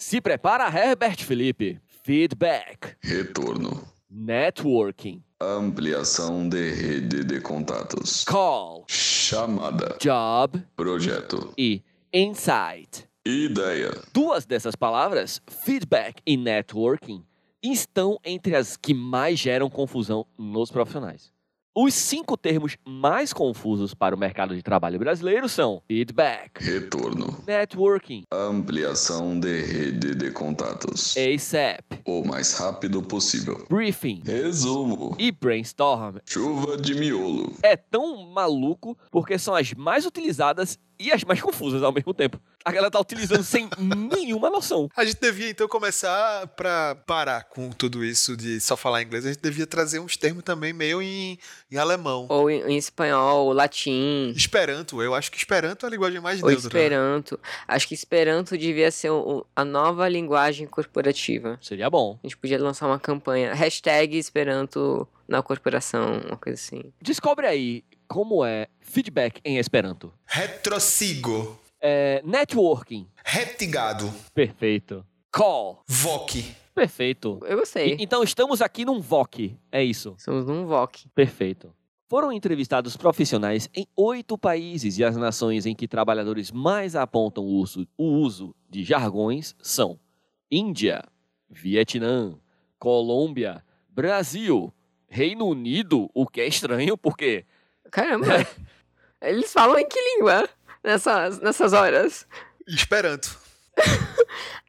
[0.00, 3.86] se prepara Herbert Felipe, feedback, Retorno.
[4.10, 8.24] networking, Ampliação de rede de contatos.
[8.24, 9.98] call, Chamada.
[10.00, 11.52] job Projeto.
[11.56, 11.82] e
[12.12, 13.06] insight.
[13.26, 13.90] Ideia.
[14.14, 17.22] Duas dessas palavras, feedback e networking,
[17.62, 21.30] estão entre as que mais geram confusão nos profissionais.
[21.72, 27.44] Os cinco termos mais confusos para o mercado de trabalho brasileiro são feedback, Retorno.
[27.46, 31.14] networking, Ampliação de rede de contatos.
[31.16, 33.64] ASAP, O mais rápido possível.
[33.70, 35.14] briefing Resumo.
[35.16, 36.16] e brainstorm.
[36.26, 37.54] Chuva de miolo.
[37.62, 42.38] É tão maluco porque são as mais utilizadas e as mais confusas ao mesmo tempo.
[42.64, 43.68] A galera tá utilizando sem
[44.14, 44.88] nenhuma noção.
[44.94, 49.24] A gente devia então começar pra parar com tudo isso de só falar inglês.
[49.24, 51.38] A gente devia trazer uns termos também meio em,
[51.72, 52.26] em alemão.
[52.28, 56.42] Ou em, em espanhol, ou latim, Esperanto, eu acho que Esperanto é a linguagem mais
[56.42, 56.60] neutra.
[56.60, 56.66] né?
[56.66, 57.40] esperanto.
[57.66, 61.58] Acho que esperanto devia ser o- a nova linguagem corporativa.
[61.62, 62.18] Seria bom.
[62.22, 63.54] A gente podia lançar uma campanha.
[63.54, 66.92] Hashtag esperanto na corporação, uma coisa assim.
[67.00, 70.12] Descobre aí como é feedback em Esperanto.
[70.26, 73.06] Retrosigo, É, networking.
[73.24, 75.06] retigado, Perfeito.
[75.32, 75.80] Call.
[75.86, 76.32] voc.
[76.74, 77.38] Perfeito.
[77.46, 77.94] Eu gostei.
[77.94, 79.56] E- então estamos aqui num VOC.
[79.70, 80.14] É isso.
[80.18, 81.06] Somos num VOC.
[81.14, 81.72] Perfeito.
[82.08, 87.48] Foram entrevistados profissionais em oito países e as nações em que trabalhadores mais apontam o
[87.54, 89.98] uso, o uso de jargões são
[90.50, 91.04] Índia,
[91.48, 92.36] Vietnã,
[92.78, 94.72] Colômbia, Brasil,
[95.08, 97.44] Reino Unido, o que é estranho porque
[97.90, 98.46] Caramba.
[99.20, 100.48] Eles falam em que língua
[100.82, 102.26] nessas, nessas horas?
[102.66, 103.38] Esperanto.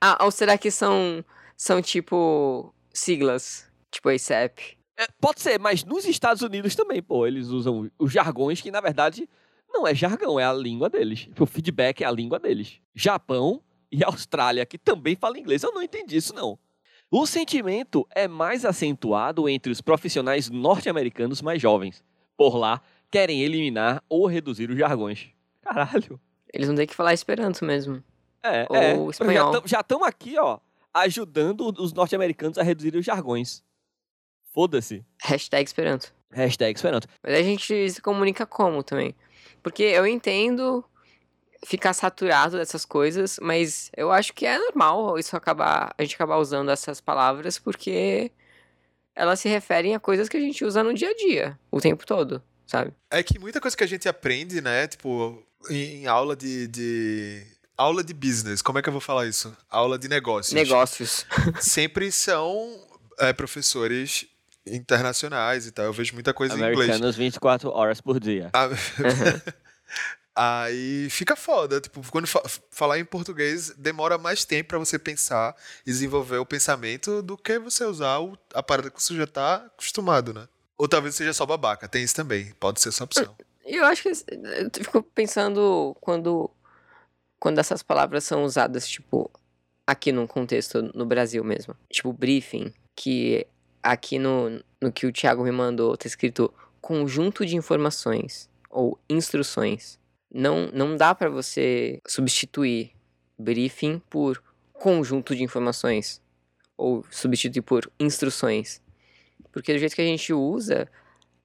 [0.04, 1.24] Ah, ou será que são,
[1.56, 3.72] são tipo siglas?
[3.92, 4.76] Tipo ASAP?
[4.98, 8.82] É, pode ser, mas nos Estados Unidos também, pô, eles usam os jargões que, na
[8.82, 9.30] verdade,
[9.72, 11.30] não é jargão, é a língua deles.
[11.40, 12.80] O feedback é a língua deles.
[12.96, 15.62] Japão e Austrália, que também falam inglês.
[15.62, 16.58] Eu não entendi isso, não.
[17.10, 22.04] O sentimento é mais acentuado entre os profissionais norte-americanos mais jovens.
[22.38, 22.82] Por lá,
[23.12, 25.30] querem eliminar ou reduzir os jargões.
[25.62, 26.20] Caralho.
[26.54, 28.04] Eles vão ter que falar esperanto mesmo.
[28.44, 29.10] É, Ou é.
[29.12, 29.62] espanhol.
[29.66, 30.60] Já estamos aqui, ó,
[30.94, 33.64] ajudando os norte-americanos a reduzir os jargões.
[34.54, 35.06] Foda-se.
[35.22, 36.14] Hashtag esperanto.
[36.32, 37.08] Hashtag Esperanto.
[37.22, 39.14] Mas a gente se comunica como também?
[39.62, 40.84] Porque eu entendo
[41.66, 46.38] ficar saturado dessas coisas, mas eu acho que é normal isso acabar, a gente acabar
[46.38, 48.32] usando essas palavras porque
[49.14, 52.06] elas se referem a coisas que a gente usa no dia a dia, o tempo
[52.06, 52.94] todo, sabe?
[53.10, 54.88] É que muita coisa que a gente aprende, né?
[54.88, 57.46] Tipo, em, em aula de, de.
[57.78, 59.56] Aula de business, como é que eu vou falar isso?
[59.70, 60.54] Aula de negócios.
[60.54, 61.26] Negócios.
[61.60, 62.80] Sempre são
[63.20, 64.26] é, professores
[64.66, 65.86] internacionais e tal.
[65.86, 66.90] Eu vejo muita coisa em inglês.
[66.90, 68.50] Americanos 24 horas por dia.
[68.54, 68.70] Ah,
[70.34, 75.54] Aí fica foda, tipo, quando fa falar em português demora mais tempo pra você pensar
[75.86, 79.56] e desenvolver o pensamento do que você usar o, a parada que você já tá
[79.56, 80.48] acostumado, né?
[80.82, 83.36] Ou talvez seja só babaca, tem isso também, pode ser essa opção.
[83.64, 86.50] Eu acho que eu fico pensando quando
[87.40, 89.30] quando essas palavras são usadas, tipo,
[89.86, 91.76] aqui num contexto no Brasil mesmo.
[91.88, 93.46] Tipo, briefing, que
[93.84, 100.00] aqui no, no que o Thiago me mandou tá escrito conjunto de informações ou instruções.
[100.34, 102.92] Não, não dá pra você substituir
[103.38, 104.42] briefing por
[104.74, 106.20] conjunto de informações
[106.76, 108.82] ou substituir por instruções.
[109.52, 110.88] Porque do jeito que a gente usa,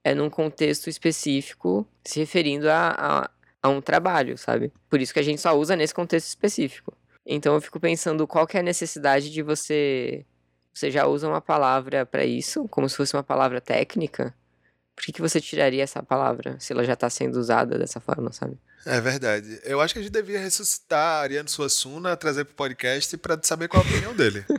[0.05, 3.31] é num contexto específico se referindo a, a,
[3.63, 4.73] a um trabalho, sabe?
[4.89, 6.97] Por isso que a gente só usa nesse contexto específico.
[7.27, 10.25] Então eu fico pensando qual que é a necessidade de você.
[10.73, 14.33] Você já usa uma palavra para isso, como se fosse uma palavra técnica.
[14.95, 18.33] Por que, que você tiraria essa palavra se ela já tá sendo usada dessa forma,
[18.33, 18.57] sabe?
[18.87, 19.61] É verdade.
[19.65, 23.83] Eu acho que a gente devia ressuscitar Ariano Suassuna, trazer pro podcast pra saber qual
[23.83, 24.45] a opinião dele.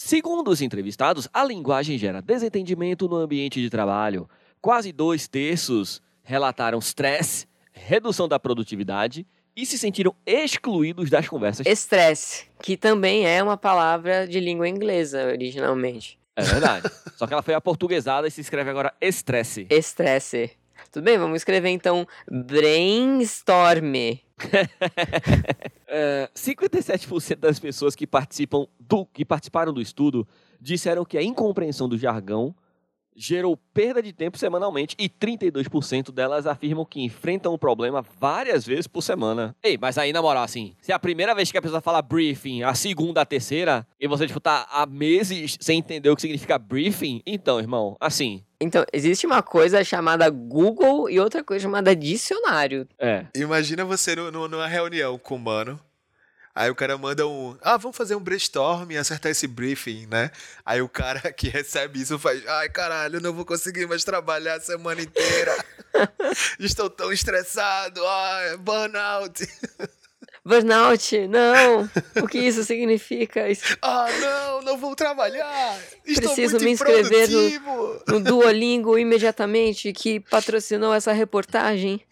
[0.00, 4.30] Segundo os entrevistados, a linguagem gera desentendimento no ambiente de trabalho.
[4.60, 11.66] Quase dois terços relataram stress, redução da produtividade e se sentiram excluídos das conversas.
[11.66, 16.16] Estresse, que também é uma palavra de língua inglesa originalmente.
[16.36, 16.88] É verdade.
[17.16, 19.66] Só que ela foi aportuguesada e se escreve agora estresse.
[19.68, 20.52] Estresse.
[20.90, 23.94] Tudo bem, vamos escrever então brainstorm.
[25.90, 30.28] É, 57% das pessoas que participam do que participaram do estudo
[30.60, 32.54] disseram que a incompreensão do jargão
[33.18, 38.86] gerou perda de tempo semanalmente e 32% delas afirmam que enfrentam o problema várias vezes
[38.86, 39.54] por semana.
[39.62, 42.00] Ei, mas aí na moral assim, se é a primeira vez que a pessoa fala
[42.00, 46.22] briefing, a segunda, a terceira, e você tipo tá há meses sem entender o que
[46.22, 51.94] significa briefing, então, irmão, assim, Então, existe uma coisa chamada Google e outra coisa chamada
[51.94, 52.88] dicionário.
[52.98, 55.78] é, Imagina você no- no- numa reunião com o mano.
[56.58, 57.56] Aí o cara manda um.
[57.62, 60.28] Ah, vamos fazer um brainstorm e acertar esse briefing, né?
[60.66, 62.44] Aí o cara que recebe isso faz.
[62.48, 65.64] Ai, caralho, não vou conseguir mais trabalhar a semana inteira.
[66.58, 68.04] Estou tão estressado.
[68.04, 69.48] Ai, burnout.
[70.44, 71.88] Burnout, não!
[72.22, 73.48] O que isso significa?
[73.48, 75.78] Isso- Ah, não, não vou trabalhar.
[76.04, 78.02] Estou Preciso me inscrever no-.
[78.08, 82.04] No Duolingo imediatamente que patrocinou essa reportagem.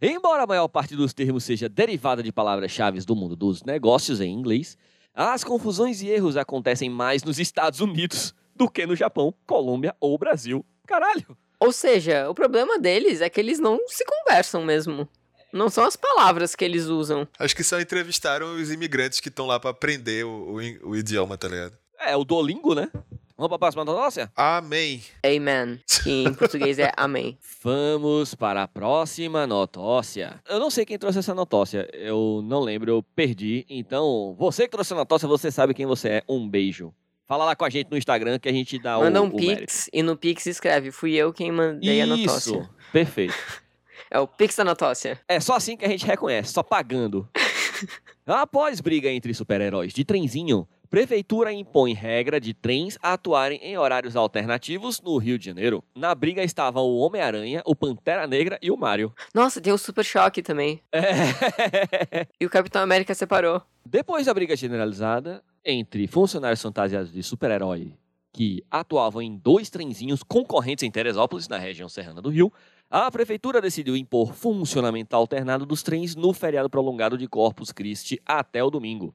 [0.00, 4.30] Embora a maior parte dos termos seja derivada de palavras-chave do mundo dos negócios em
[4.30, 4.76] inglês,
[5.14, 10.18] as confusões e erros acontecem mais nos Estados Unidos do que no Japão, Colômbia ou
[10.18, 10.64] Brasil.
[10.86, 11.36] Caralho!
[11.58, 15.08] Ou seja, o problema deles é que eles não se conversam mesmo.
[15.50, 17.26] Não são as palavras que eles usam.
[17.38, 21.38] Acho que só entrevistaram os imigrantes que estão lá pra aprender o, o o idioma,
[21.38, 21.78] tá ligado?
[21.98, 22.90] É o Duolingo, né?
[23.36, 24.32] Vamos pra próxima notícia?
[24.34, 25.02] Amém.
[25.24, 27.36] Amen, que em português é amém.
[27.62, 30.40] Vamos para a próxima notócia.
[30.48, 33.66] Eu não sei quem trouxe essa notócia, eu não lembro, eu perdi.
[33.68, 36.22] Então, você que trouxe a notócia, você sabe quem você é.
[36.28, 36.94] Um beijo.
[37.26, 39.34] Fala lá com a gente no Instagram que a gente dá Manda o, um o
[39.36, 39.60] mérito.
[39.60, 40.90] pix e no pix escreve.
[40.90, 42.16] Fui eu quem mandei a Isso,
[42.52, 42.70] notócia.
[42.92, 43.34] perfeito.
[44.08, 45.18] É o pix da notócia.
[45.26, 47.28] É só assim que a gente reconhece, só pagando.
[48.24, 54.98] Após briga entre super-heróis de trenzinho, prefeitura impõe regra de trens atuarem em horários alternativos
[55.02, 55.84] no Rio de Janeiro.
[55.94, 59.12] Na briga estavam o Homem-Aranha, o Pantera Negra e o Mario.
[59.34, 60.80] Nossa, o Super Choque também.
[60.90, 62.26] É.
[62.40, 63.60] E o Capitão América separou.
[63.84, 67.92] Depois da briga generalizada entre funcionários fantasiados de super-herói
[68.32, 72.50] que atuavam em dois trenzinhos concorrentes em Teresópolis, na região serrana do Rio,
[72.90, 78.64] a prefeitura decidiu impor funcionamento alternado dos trens no feriado prolongado de Corpus Christi até
[78.64, 79.14] o domingo.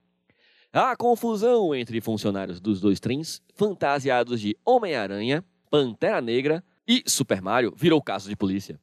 [0.73, 7.73] A confusão entre funcionários dos dois trens, fantasiados de Homem-Aranha, Pantera Negra e Super Mario,
[7.75, 8.79] virou caso de polícia.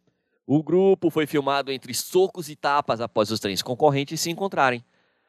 [0.46, 4.84] O grupo foi filmado entre socos e tapas após os trens concorrentes se encontrarem.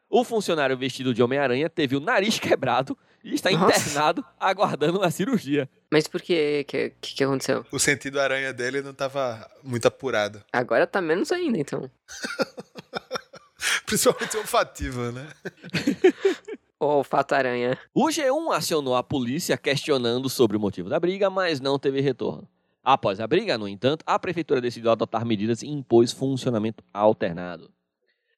[0.09, 3.79] O funcionário vestido de Homem-Aranha teve o nariz quebrado e está Nossa.
[3.79, 5.69] internado aguardando uma cirurgia.
[5.89, 7.65] Mas por que que, que que aconteceu?
[7.71, 10.43] O sentido aranha dele não tava muito apurado.
[10.51, 11.89] Agora tá menos ainda, então.
[13.85, 15.27] Principalmente olfativa, né?
[16.79, 17.77] Ou Fato Aranha.
[17.93, 22.47] O G1 acionou a polícia questionando sobre o motivo da briga, mas não teve retorno.
[22.83, 27.69] Após a briga, no entanto, a prefeitura decidiu adotar medidas e impôs funcionamento alternado.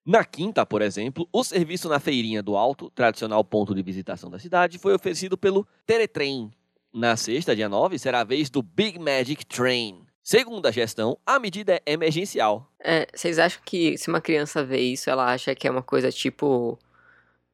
[0.03, 4.39] Na quinta, por exemplo, o serviço na Feirinha do Alto, tradicional ponto de visitação da
[4.39, 6.51] cidade, foi oferecido pelo Teletrem.
[6.91, 10.03] Na sexta, dia 9, será a vez do Big Magic Train.
[10.23, 12.67] Segundo a gestão, a medida é emergencial.
[12.79, 16.11] É, vocês acham que se uma criança vê isso, ela acha que é uma coisa
[16.11, 16.77] tipo.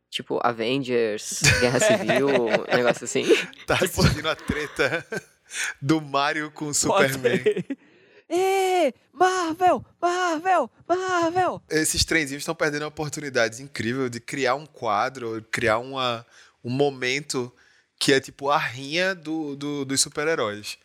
[0.10, 3.24] Tipo Avengers, Guerra Civil, um negócio assim?
[3.68, 5.06] Tá assistindo a treta
[5.82, 7.42] do Mario com o Superman.
[8.30, 11.62] Ê, Marvel, Marvel, Marvel.
[11.70, 16.26] Esses trenzinhos estão perdendo a oportunidade incrível de criar um quadro, criar uma,
[16.64, 17.54] um momento
[18.00, 20.78] que é tipo a rinha do, do- dos super-heróis.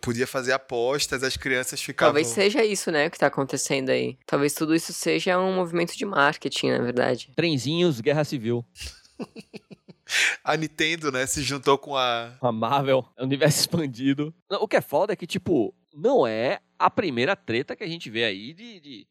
[0.00, 2.12] Podia fazer apostas, as crianças ficavam.
[2.12, 4.18] Talvez seja isso, né, o que tá acontecendo aí.
[4.26, 7.32] Talvez tudo isso seja um movimento de marketing, na verdade.
[7.34, 8.64] Trenzinhos, Guerra Civil.
[10.44, 12.36] A Nintendo, né, se juntou com a.
[12.40, 14.34] A Marvel, universo expandido.
[14.50, 17.88] Não, O que é foda é que, tipo, não é a primeira treta que a
[17.88, 19.06] gente vê aí de, de,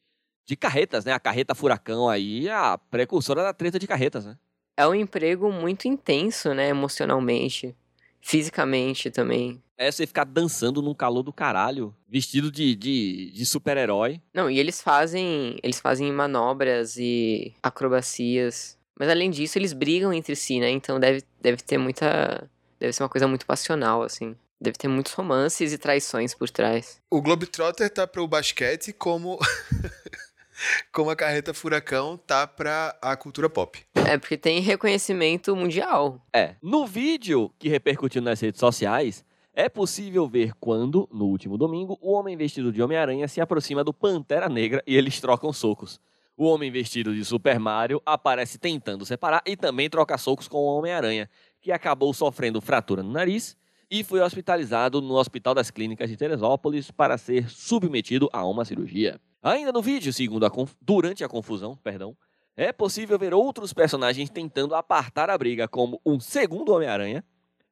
[0.46, 1.14] de carretas, né?
[1.14, 4.38] A carreta furacão aí a precursora da treta de carretas, né?
[4.78, 7.76] É um emprego muito intenso, né, emocionalmente.
[8.22, 9.62] Fisicamente também.
[9.82, 14.22] É você ficar dançando num calor do caralho, vestido de, de, de super-herói.
[14.32, 15.58] Não, e eles fazem.
[15.64, 18.78] Eles fazem manobras e acrobacias.
[19.00, 20.70] Mas além disso, eles brigam entre si, né?
[20.70, 22.48] Então deve, deve ter muita.
[22.80, 24.36] Deve ser uma coisa muito passional, assim.
[24.62, 27.02] Deve ter muitos romances e traições por trás.
[27.10, 29.40] O Globetrotter tá pro basquete como.
[30.94, 33.84] como a carreta furacão tá pra a cultura pop.
[33.96, 36.24] É porque tem reconhecimento mundial.
[36.32, 36.54] É.
[36.62, 42.14] No vídeo que repercutiu nas redes sociais, é possível ver quando, no último domingo, o
[42.14, 46.00] homem vestido de Homem-Aranha se aproxima do Pantera Negra e eles trocam socos.
[46.38, 50.78] O homem vestido de Super Mario aparece tentando separar e também troca socos com o
[50.78, 53.58] Homem-Aranha, que acabou sofrendo fratura no nariz
[53.90, 59.20] e foi hospitalizado no Hospital das Clínicas de Teresópolis para ser submetido a uma cirurgia.
[59.44, 62.16] Ainda no vídeo, segundo a durante a confusão, perdão,
[62.56, 67.24] é possível ver outros personagens tentando apartar a briga, como um segundo Homem-Aranha,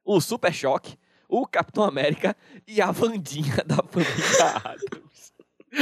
[0.04, 0.98] o Super Choque,
[1.30, 2.36] o Capitão América
[2.68, 4.12] e a Wandinha da família
[4.66, 5.32] Adams.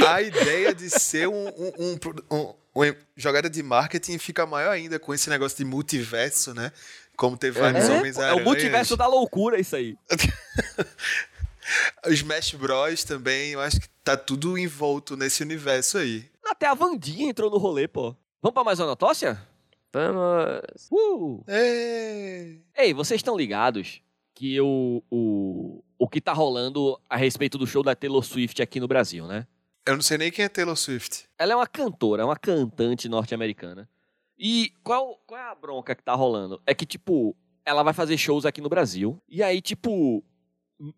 [0.06, 1.98] A ideia de ser um, um- um
[2.30, 6.70] um- uma jogada de marketing fica maior ainda com esse negócio de multiverso, né?
[7.16, 9.96] Como teve vários É, homens é o multiverso da loucura isso aí.
[12.06, 16.30] Os Smash Bros também, eu acho que tá tudo envolto nesse universo aí.
[16.44, 18.14] Até a Wandinha entrou no rolê, pô.
[18.40, 19.40] Vamos pra mais uma notócia?
[19.92, 20.88] Vamos.
[20.92, 21.42] Uh!
[21.48, 22.62] Ei.
[22.76, 24.00] Ei, vocês estão ligados
[24.38, 28.78] que o, o, o que tá rolando a respeito do show da Taylor Swift aqui
[28.78, 29.48] no Brasil, né?
[29.84, 31.28] Eu não sei nem quem é Taylor Swift.
[31.36, 33.88] Ela é uma cantora, é uma cantante norte-americana.
[34.38, 36.62] E qual, qual é a bronca que tá rolando?
[36.64, 39.20] É que, tipo, ela vai fazer shows aqui no Brasil.
[39.28, 40.22] E aí, tipo,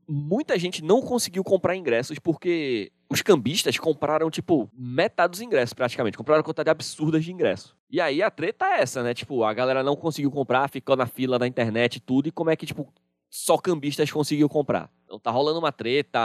[0.06, 6.18] muita gente não conseguiu comprar ingressos porque os cambistas compraram, tipo, metade dos ingressos praticamente.
[6.18, 7.74] Compraram quantidade absurda de ingressos.
[7.88, 9.14] E aí a treta é essa, né?
[9.14, 12.28] Tipo, a galera não conseguiu comprar, ficou na fila da internet e tudo.
[12.28, 12.92] E como é que, tipo,
[13.30, 14.90] só cambistas conseguiu comprar?
[15.04, 16.20] Então tá rolando uma treta,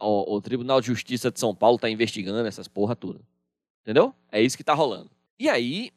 [0.00, 3.24] o, o Tribunal de Justiça de São Paulo tá investigando essas porra tudo.
[3.82, 4.14] Entendeu?
[4.30, 5.10] É isso que tá rolando.
[5.38, 5.90] E aí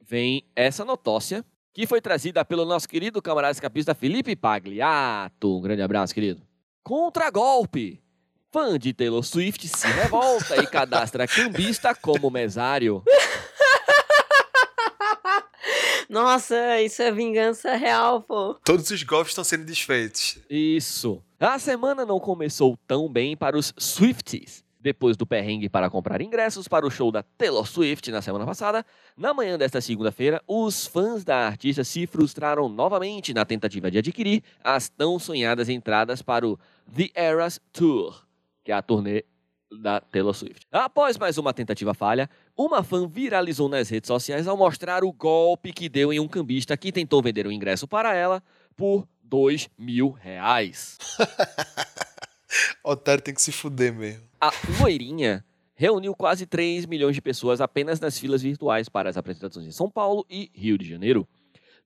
[0.00, 5.58] vem essa notócia que foi trazida pelo nosso querido camarada escapista Felipe Pagliato.
[5.58, 6.40] Um grande abraço, querido.
[6.82, 8.00] Contra-golpe!
[8.52, 13.02] Fã de Taylor Swift se revolta e cadastra cambista como mesário.
[16.08, 18.54] Nossa, isso é vingança real, pô.
[18.64, 20.38] Todos os golpes estão sendo desfeitos.
[20.48, 21.22] Isso.
[21.38, 24.64] A semana não começou tão bem para os Swifties.
[24.80, 28.84] Depois do perrengue para comprar ingressos para o show da Taylor Swift na semana passada,
[29.16, 34.42] na manhã desta segunda-feira, os fãs da artista se frustraram novamente na tentativa de adquirir
[34.62, 36.58] as tão sonhadas entradas para o
[36.94, 38.26] The Eras Tour,
[38.62, 39.24] que é a turnê
[39.80, 40.66] da Taylor Swift.
[40.70, 45.72] Após mais uma tentativa falha, uma fã viralizou nas redes sociais ao mostrar o golpe
[45.72, 48.42] que deu em um cambista que tentou vender o ingresso para ela
[48.76, 50.98] por dois mil reais.
[52.84, 54.22] Otário tem que se fuder mesmo.
[54.40, 59.66] A loirinha reuniu quase 3 milhões de pessoas apenas nas filas virtuais para as apresentações
[59.66, 61.26] em São Paulo e Rio de Janeiro.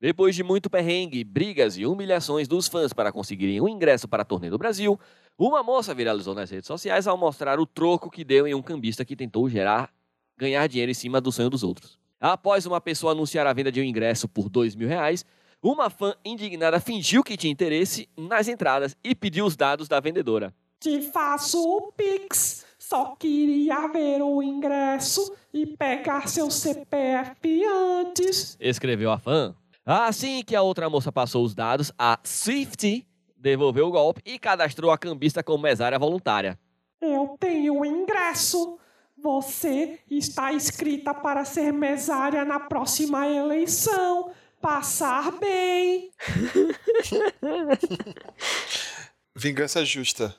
[0.01, 4.25] Depois de muito perrengue, brigas e humilhações dos fãs para conseguirem o ingresso para a
[4.25, 4.99] turnê do Brasil,
[5.39, 9.05] uma moça viralizou nas redes sociais ao mostrar o troco que deu em um cambista
[9.05, 9.93] que tentou gerar
[10.37, 11.99] ganhar dinheiro em cima do sonho dos outros.
[12.21, 15.25] Após uma pessoa anunciar a venda de um ingresso por dois mil reais,
[15.63, 20.55] uma fã indignada fingiu que tinha interesse nas entradas e pediu os dados da vendedora.
[20.81, 22.65] Te faço o Pix.
[22.79, 28.57] Só queria ver o ingresso e pegar seu CPF antes.
[28.61, 29.55] escreveu a fã.
[29.85, 33.07] Assim que a outra moça passou os dados, a Swift
[33.39, 36.59] devolveu o golpe e cadastrou a cambista como mesária voluntária.
[37.01, 38.79] Eu tenho ingresso.
[39.17, 44.31] Você está inscrita para ser mesária na próxima eleição.
[44.61, 46.11] Passar bem.
[49.35, 50.35] Vingança justa.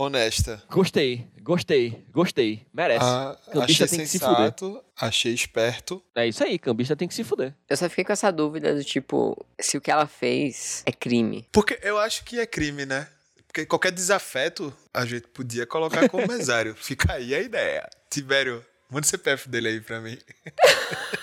[0.00, 0.62] Honesta.
[0.70, 2.64] Gostei, gostei, gostei.
[2.72, 3.04] Merece.
[3.04, 6.00] Ah, Cambista achei tem que se sensato, achei esperto.
[6.14, 7.52] É isso aí, cambista tem que se fuder.
[7.68, 11.48] Eu só fiquei com essa dúvida do tipo, se o que ela fez é crime.
[11.50, 13.08] Porque eu acho que é crime, né?
[13.48, 16.76] Porque qualquer desafeto a gente podia colocar como mesário.
[16.76, 17.88] Fica aí a ideia.
[18.08, 20.16] Tibério, manda o CPF dele aí pra mim.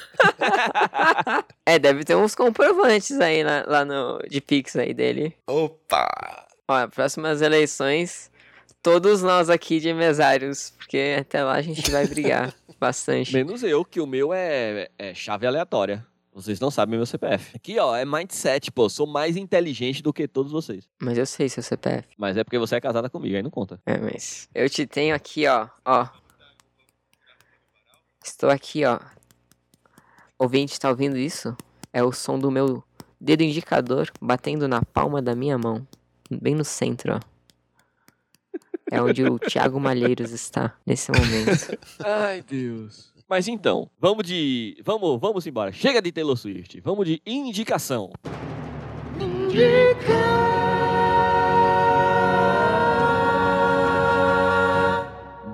[1.65, 5.35] É, deve ter uns comprovantes aí na- lá no de Pix aí dele.
[5.47, 6.45] Opa!
[6.67, 8.31] Ó, próximas eleições,
[8.85, 13.33] todos nós aqui de mesários, porque até lá a gente vai brigar bastante.
[13.33, 16.05] Menos eu, que o meu é, é chave aleatória.
[16.31, 17.55] Vocês não sabem meu CPF.
[17.55, 18.87] Aqui, ó, é mindset, pô.
[18.87, 20.87] Sou mais inteligente do que todos vocês.
[21.01, 22.09] Mas eu sei seu CPF.
[22.15, 23.81] Mas é porque você é casada comigo, aí não conta.
[23.87, 26.07] É, mas eu te tenho aqui, ó, ó.
[28.23, 28.99] Estou aqui, ó.
[30.37, 31.57] Ouvinte, tá ouvindo isso?
[31.91, 32.83] É o som do meu
[33.19, 35.87] dedo indicador batendo na palma da minha mão.
[36.29, 37.34] Bem no centro, ó.
[38.91, 41.77] É onde o Thiago Malheiros está nesse momento.
[42.03, 43.13] Ai, Deus.
[43.27, 44.77] Mas então, vamos de.
[44.83, 45.71] Vamos, vamos embora.
[45.71, 46.79] Chega de Taylor Swift.
[46.81, 48.11] Vamos de indicação.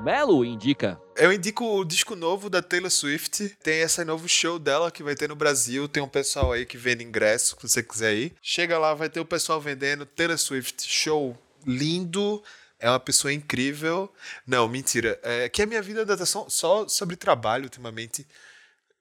[0.03, 0.99] Melo indica.
[1.15, 3.55] Eu indico o disco novo da Taylor Swift.
[3.63, 5.87] Tem esse novo show dela que vai ter no Brasil.
[5.87, 8.33] Tem um pessoal aí que vende ingresso, se você quiser ir.
[8.41, 10.83] Chega lá, vai ter o pessoal vendendo Taylor Swift.
[10.85, 12.43] Show lindo.
[12.81, 14.11] É uma pessoa incrível.
[14.45, 15.19] Não, mentira.
[15.21, 18.27] É que a minha vida tá só, só sobre trabalho ultimamente.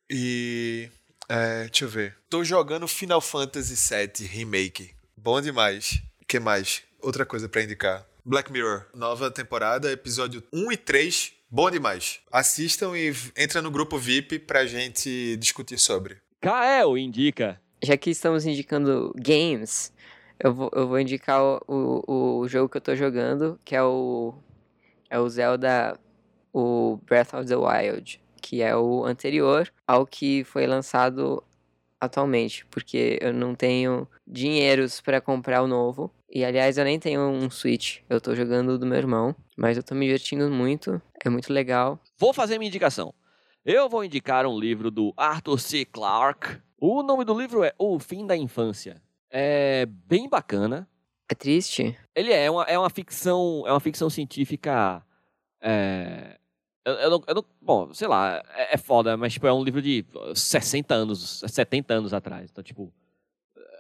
[0.09, 0.91] E.
[1.29, 2.17] É, deixa eu ver.
[2.29, 4.95] Tô jogando Final Fantasy VII Remake.
[5.17, 6.03] Bom demais.
[6.29, 6.83] que mais?
[7.01, 8.07] Outra coisa pra indicar.
[8.25, 11.33] Black Mirror, nova temporada, episódio 1 e 3.
[11.51, 12.21] Bom demais.
[12.31, 16.19] Assistam e entra no grupo VIP pra gente discutir sobre.
[16.41, 17.61] Kael indica.
[17.83, 19.93] Já que estamos indicando games,
[20.43, 23.83] eu vou, eu vou indicar o, o, o jogo que eu tô jogando, que é
[23.83, 24.35] o,
[25.11, 25.99] é o Zelda,
[26.53, 31.43] o Breath of the Wild, que é o anterior ao que foi lançado
[32.01, 36.11] atualmente, porque eu não tenho dinheiros para comprar o novo.
[36.33, 39.83] E aliás, eu nem tenho um Switch, eu tô jogando do meu irmão, mas eu
[39.83, 42.01] tô me divertindo muito, é muito legal.
[42.19, 43.13] Vou fazer minha indicação.
[43.63, 45.85] Eu vou indicar um livro do Arthur C.
[45.85, 46.63] Clarke.
[46.81, 49.03] O nome do livro é O Fim da Infância.
[49.31, 50.89] É bem bacana.
[51.31, 51.97] É triste?
[52.15, 55.03] Ele é uma, é uma ficção, é uma ficção científica.
[55.61, 56.39] É,
[56.85, 59.63] eu, eu, não, eu não- bom, sei lá, é, é foda, mas tipo, é um
[59.63, 60.05] livro de
[60.35, 62.51] 60 anos, 70 anos atrás.
[62.51, 62.93] Então, tipo,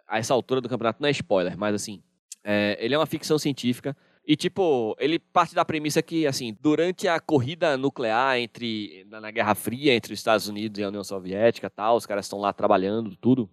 [0.07, 2.03] a essa altura do campeonato não é spoiler, mas assim,
[2.44, 3.96] é, ele é uma ficção científica.
[4.24, 9.30] E, tipo, ele parte da premissa que, assim, durante a corrida nuclear entre na, na
[9.30, 12.53] Guerra Fria entre os Estados Unidos e a União Soviética, tal, os caras estão lá
[12.53, 13.51] trabalhando, tudo,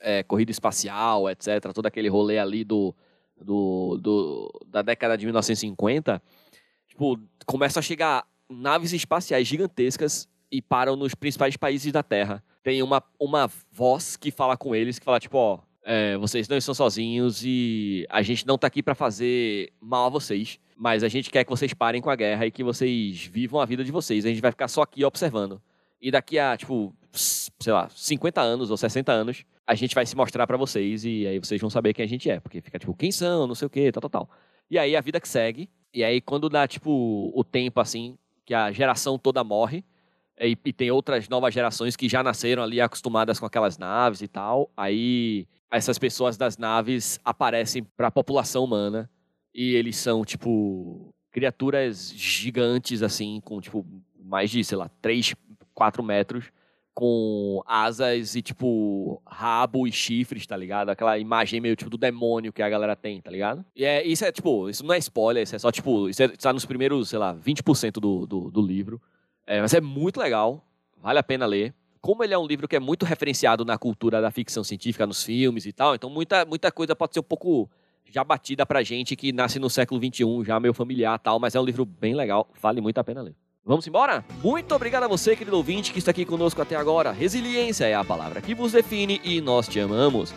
[0.00, 2.94] é, corrida espacial, etc, todo aquele rolê ali do,
[3.40, 6.22] do, do da década de 1950,
[6.88, 12.42] tipo, começam a chegar naves espaciais gigantescas e param nos principais países da Terra.
[12.62, 16.56] Tem uma, uma voz que fala com eles, que fala, tipo, ó, é, vocês não
[16.56, 21.08] estão sozinhos e a gente não tá aqui para fazer mal a vocês, mas a
[21.08, 23.92] gente quer que vocês parem com a guerra e que vocês vivam a vida de
[23.92, 24.26] vocês.
[24.26, 25.60] A gente vai ficar só aqui observando.
[26.00, 30.16] E daqui a, tipo, sei lá, 50 anos ou 60 anos, a gente vai se
[30.16, 32.40] mostrar para vocês e aí vocês vão saber quem a gente é.
[32.40, 34.30] Porque fica, tipo, quem são, não sei o quê, tal, tal, tal.
[34.70, 35.68] E aí a vida que segue.
[35.92, 39.84] E aí quando dá, tipo, o tempo, assim, que a geração toda morre,
[40.40, 44.28] e, e tem outras novas gerações que já nasceram ali acostumadas com aquelas naves e
[44.28, 49.08] tal, aí essas pessoas das naves aparecem para a população humana
[49.54, 53.86] e eles são, tipo, criaturas gigantes, assim, com, tipo,
[54.18, 55.34] mais de, sei lá, 3,
[55.74, 56.50] 4 metros,
[56.94, 60.90] com asas e, tipo, rabo e chifres, tá ligado?
[60.90, 63.64] Aquela imagem meio, tipo, do demônio que a galera tem, tá ligado?
[63.74, 66.28] E é, isso é, tipo, isso não é spoiler, isso é só, tipo, isso é,
[66.28, 69.00] tá nos primeiros, sei lá, 20% do, do, do livro.
[69.46, 70.64] É, mas é muito legal,
[71.00, 71.74] vale a pena ler.
[72.00, 75.22] Como ele é um livro que é muito referenciado na cultura da ficção científica, nos
[75.22, 77.68] filmes e tal, então muita, muita coisa pode ser um pouco
[78.10, 81.60] já batida pra gente que nasce no século XXI, já meio familiar tal, mas é
[81.60, 83.34] um livro bem legal, vale muito a pena ler.
[83.64, 84.24] Vamos embora?
[84.42, 87.12] Muito obrigado a você, querido ouvinte, que está aqui conosco até agora.
[87.12, 90.32] Resiliência é a palavra que vos define e nós te amamos.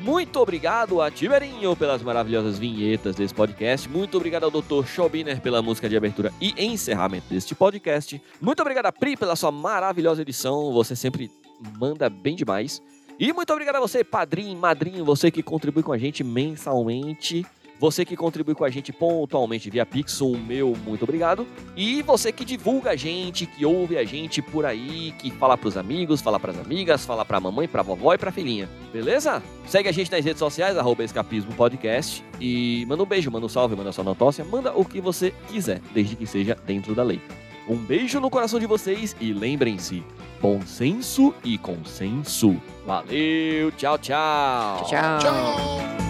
[0.00, 3.88] Muito obrigado a Tiberinho pelas maravilhosas vinhetas desse podcast.
[3.88, 4.84] Muito obrigado ao Dr.
[4.86, 8.20] Schobiner pela música de abertura e encerramento deste podcast.
[8.40, 10.72] Muito obrigado a Pri pela sua maravilhosa edição.
[10.72, 11.30] Você sempre
[11.78, 12.82] manda bem demais.
[13.20, 17.46] E muito obrigado a você, padrinho, madrinho, você que contribui com a gente mensalmente.
[17.84, 21.46] Você que contribui com a gente pontualmente via Pix, um meu muito obrigado.
[21.76, 25.76] E você que divulga a gente, que ouve a gente por aí, que fala pros
[25.76, 28.70] amigos, fala pras amigas, fala pra mamãe, pra vovó e pra filhinha.
[28.90, 29.42] Beleza?
[29.66, 32.24] Segue a gente nas redes sociais, arroba Escapismo Podcast.
[32.40, 35.82] E manda um beijo, manda um salve, manda sua notócia, manda o que você quiser,
[35.92, 37.20] desde que seja dentro da lei.
[37.68, 40.02] Um beijo no coração de vocês e lembrem-se,
[40.40, 42.56] bom senso e consenso.
[42.86, 44.86] Valeu, tchau, tchau.
[44.88, 45.18] Tchau.
[45.18, 46.03] Tchau!